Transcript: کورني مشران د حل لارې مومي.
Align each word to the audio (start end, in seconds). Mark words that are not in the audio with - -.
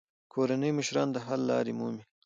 کورني 0.33 0.69
مشران 0.77 1.07
د 1.11 1.17
حل 1.25 1.41
لارې 1.51 1.73
مومي. 1.79 2.03